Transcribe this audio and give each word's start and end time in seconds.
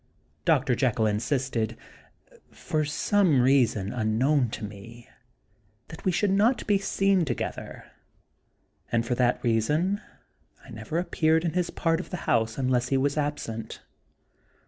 Dr. 0.45 0.73
Jekyll 0.73 1.05
in 1.05 1.19
sisted, 1.19 1.77
for 2.49 2.83
some 2.85 3.39
reason 3.39 3.93
unknown 3.93 4.49
to 4.49 4.63
me, 4.63 5.07
that 5.89 6.03
we 6.05 6.11
should 6.11 6.31
not 6.31 6.65
be 6.65 6.79
seen 6.79 7.23
together; 7.23 7.83
and 8.91 9.05
for 9.05 9.13
that 9.13 9.43
reason 9.43 10.01
I 10.65 10.71
never 10.71 10.97
appeared 10.97 11.45
in 11.45 11.53
his 11.53 11.69
part 11.69 11.99
of 11.99 12.09
the 12.09 12.17
house 12.25 12.57
unless 12.57 12.87
he 12.89 12.97
was 12.97 13.15
absent. 13.15 13.83